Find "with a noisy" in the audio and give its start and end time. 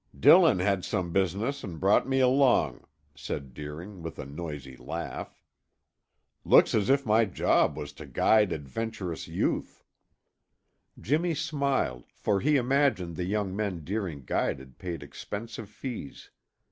4.01-4.75